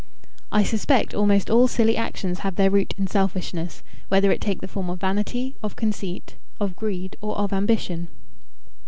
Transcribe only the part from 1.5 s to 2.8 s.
all silly actions have their